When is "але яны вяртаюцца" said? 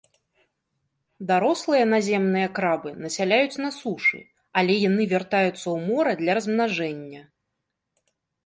4.63-5.53